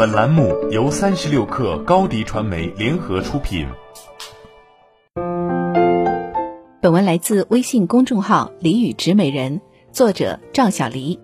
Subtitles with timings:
[0.00, 3.66] 本栏目由三十六氪高低传媒联合出品。
[6.80, 9.60] 本文来自微信公众号“李宇植美人”，
[9.92, 11.20] 作者赵小黎。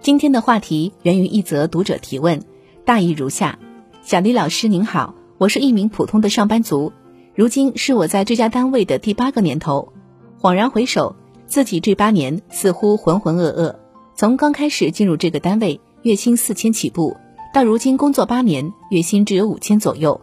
[0.00, 2.40] 今天的话题源于一则读者提问，
[2.86, 3.58] 大意如下：
[4.00, 6.94] 小黎老师您好，我是一名普通的上班族，
[7.34, 9.92] 如今是我在这家单位的第八个年头。
[10.40, 11.14] 恍然回首，
[11.44, 13.76] 自己这八年似乎浑浑噩噩。
[14.14, 17.18] 从刚开始进入这个单位，月薪四千起步，
[17.54, 20.20] 到如今工作八年，月薪只有五千左右，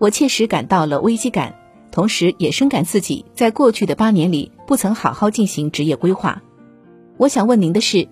[0.00, 1.54] 我切实感到了危机感，
[1.92, 6.42] 同时也深感自己在过去的八年里不曾好好进行职业规划。
[7.18, 8.08] 我想问您的是，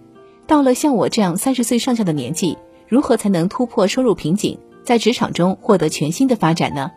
[0.47, 2.57] 到了像我这样三十岁上下的年纪，
[2.87, 6.93] 如何才能突破收入瓶颈，在职场中获得全新的发展呢？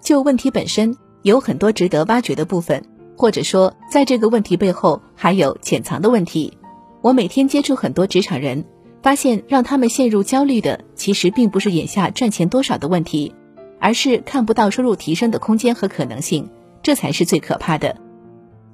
[0.00, 2.80] 就问题本身，有很多值得挖掘的部分。
[3.16, 6.56] 或者说，在这个问题背后还有潜藏的问题。
[7.02, 8.64] 我每天接触很多职场人，
[9.06, 13.32] 发现让他们陷入焦虑的，其实并不是眼下赚钱多少的问题，
[13.78, 16.50] 而是看不到收入提升的空间和可能性，
[16.82, 17.96] 这才是最可怕的。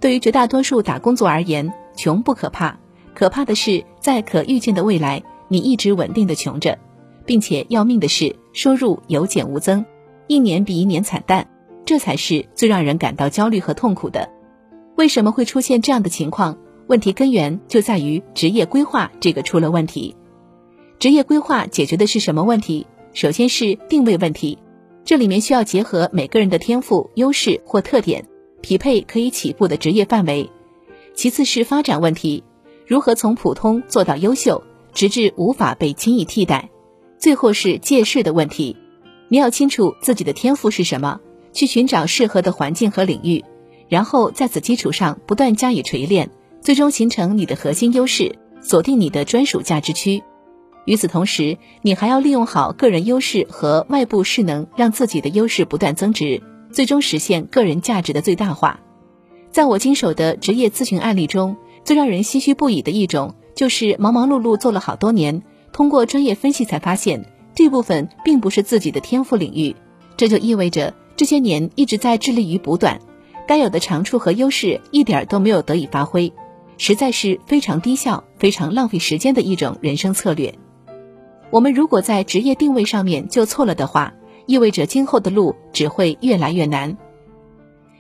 [0.01, 2.79] 对于绝大多数打工族而言，穷不可怕，
[3.15, 6.79] 可怕的是在可预见的未来，你一直稳定的穷着，
[7.27, 9.85] 并且要命的是收入有减无增，
[10.29, 11.47] 一年比一年惨淡。
[11.85, 14.31] 这才是最让人感到焦虑和痛苦的。
[14.97, 16.57] 为什么会出现这样的情况？
[16.87, 20.17] 问题根源就在于职业规划这个出了问题。
[21.03, 22.87] 职业规划解决的是什么问题？
[23.13, 24.57] 首先是定位问题，
[25.05, 28.25] 这里面需要结合每个人的天赋、优势或特点，
[28.61, 30.49] 匹配可以起步的职业范围。
[31.13, 32.45] 其次是发展问题，
[32.87, 34.63] 如何从普通做到优秀，
[34.95, 36.71] 直至无法被轻易替代。
[37.19, 38.77] 最后是借势的问题，
[39.27, 41.19] 你要清楚自己的天赋是什么。
[41.53, 43.45] 去寻找适合的环境和领域，
[43.89, 46.31] 然后在此基础上不断加以锤炼，
[46.61, 50.23] 最终形成你的核心优势，锁定你的专属价值区。
[50.85, 58.81] 与此同时，你还要利用好个人优势和外部势能，让自己的优势不断增值，最终实现个人价值的最大化。
[59.51, 65.43] 在我经手的职业咨询案例中，最让人唏嘘不已的一种，就是忙忙碌碌做了好多年，
[65.73, 69.77] 通过专业分析才发现，这部分并不是自己的天赋领域，
[70.17, 70.95] 这就意味着。
[71.15, 72.99] 这些年一直在致力于补短，
[73.47, 76.33] 该有的长处和优势一点都没有得以发挥，
[76.79, 80.55] 实在是非常低效、非常浪费时间的一种人生策略。
[81.53, 84.15] 我们如果在职业定位上面就错了的话，
[84.47, 86.97] 意味着今后的路只会越来越难。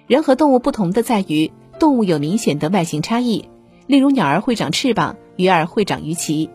[0.06, 3.50] 人和动物不同的在于，动物有明显的外形差异，
[3.86, 6.48] 例如鸟儿会长翅膀，鱼儿会长鱼鳍。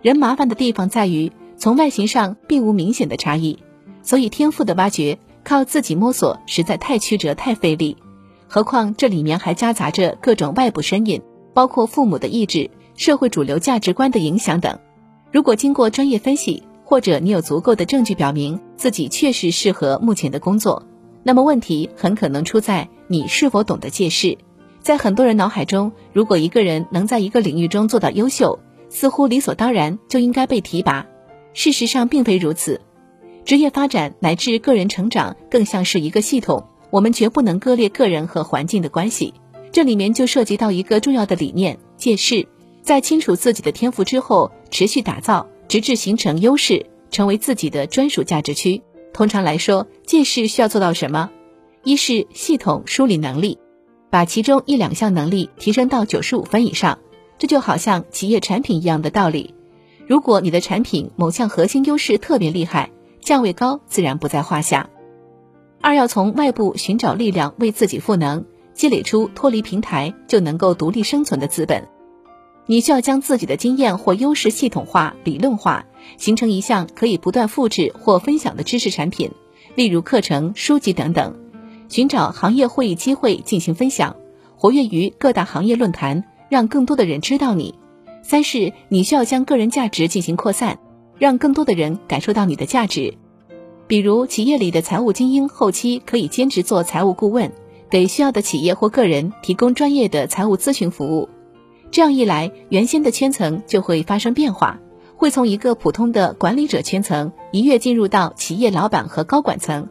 [0.00, 3.58] 人麻烦的地方在于，从外形上并无明显的差异，
[4.02, 5.18] 所以天赋的挖掘。
[5.44, 7.96] 靠自己摸索实在太曲折太费力，
[8.48, 11.22] 何况这里面还夹杂着各种外部声音，
[11.54, 14.78] 包括父母的意志、社会主流价值观的影响等。
[15.30, 20.82] 如果经过专业分析，或者你有足够的证据表明自己确实适合目前的工作，
[21.22, 24.38] 那么问题很可能出在你是否懂得借势。
[24.80, 28.58] 在很多人脑海中，如果一个人能在一个领域中做到优秀，
[28.88, 31.06] 似乎理所当然就应该被提拔。
[31.52, 32.80] 事实上并非如此。
[33.44, 39.34] 职业发展乃至个人成长更像是一个系统，我们绝不能割裂个人和环境的关系。
[39.72, 42.48] 这里面就涉及到一个重要的理念：借势。
[42.82, 48.82] 在清楚自己的天赋之后，持续打造，直至形成优势，成为自己的专属价值区。
[49.12, 51.30] 通常来说，借势需要做到什么？
[51.84, 53.58] 一是系统梳理能力，
[54.10, 56.98] 把其中一两项能力提升到九十五分以上。
[57.38, 59.54] 这就好像企业产品一样的道理。
[60.06, 62.90] 如果你的产品某项核心优势特别厉害，
[63.20, 64.90] 价位高自然不在话下。
[65.80, 71.86] 二要从外部寻找力量为自己赋能，积累出脱离平台就能够独立生存的资本。
[72.70, 75.86] 你需要将自己的经验或优势系统化、理论化，
[76.18, 79.30] 形成一项可以不断复制或分享的知识产品，
[79.74, 81.34] 例如课程、书籍等等。
[81.88, 84.16] 寻找行业会议机会进行分享，
[84.54, 87.74] 活跃于各大行业论坛，让更多的人知道你。
[88.22, 90.78] 三是你需要将个人价值进行扩散。
[91.16, 93.14] 让更多的人感受到你的价值，
[93.88, 97.50] 比如企业里的财务精英后期可以兼职做财务顾问，
[97.90, 101.28] 给需要的企业或个人提供专业的财务咨询服务。
[101.90, 104.78] 这样一来，原先的圈层就会发生变化，
[105.16, 109.88] 会从一个普通的管理者圈层一跃进入到企业老板和高管层，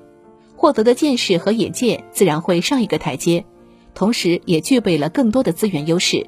[0.56, 3.46] 获得的见识和眼界自然会上一个台阶，
[3.94, 6.28] 同时也具备了更多的资源优势。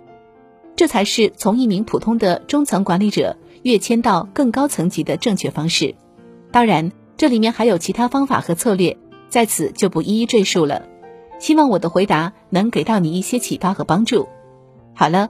[0.75, 3.37] 这才是从一名普通的中层管理者。
[3.61, 5.93] 跃迁到更高层级的正确方式，
[6.49, 8.95] 当然这里面还有其他方法和策略，
[9.27, 10.83] 在此就不一一赘述了。
[11.39, 14.29] 希望我的回答能给到你一些启发和帮助。
[14.95, 15.29] 好了，